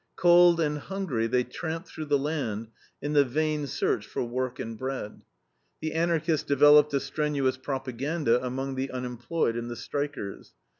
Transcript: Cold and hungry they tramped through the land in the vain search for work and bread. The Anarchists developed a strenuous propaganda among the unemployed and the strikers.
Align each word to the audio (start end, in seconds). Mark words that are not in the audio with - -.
Cold 0.15 0.59
and 0.59 0.79
hungry 0.79 1.27
they 1.27 1.43
tramped 1.43 1.87
through 1.87 2.05
the 2.07 2.17
land 2.17 2.69
in 3.03 3.13
the 3.13 3.23
vain 3.23 3.67
search 3.67 4.03
for 4.07 4.23
work 4.23 4.57
and 4.57 4.75
bread. 4.75 5.21
The 5.79 5.93
Anarchists 5.93 6.47
developed 6.47 6.91
a 6.95 6.99
strenuous 6.99 7.57
propaganda 7.57 8.43
among 8.43 8.73
the 8.73 8.89
unemployed 8.89 9.55
and 9.55 9.69
the 9.69 9.75
strikers. 9.75 10.53